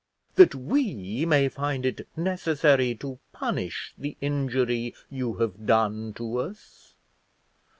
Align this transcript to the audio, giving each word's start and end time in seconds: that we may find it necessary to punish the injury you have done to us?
that 0.33 0.55
we 0.55 1.27
may 1.27 1.47
find 1.47 1.85
it 1.85 2.07
necessary 2.17 2.95
to 2.95 3.19
punish 3.33 3.93
the 3.99 4.17
injury 4.19 4.95
you 5.11 5.35
have 5.35 5.67
done 5.67 6.11
to 6.11 6.37
us? 6.39 6.95